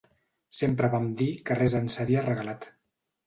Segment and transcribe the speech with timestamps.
[0.59, 2.67] Sempre vam dir que res ens seria regalat.